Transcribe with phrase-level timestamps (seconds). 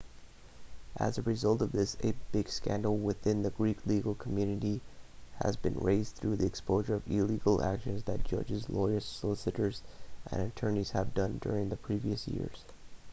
[0.95, 4.81] as a result of this a big scandal within the greek legal community
[5.43, 9.83] has been raised through the exposure of illegal actions that judges lawyers solicitors
[10.31, 12.63] and attorneys have done during the previous years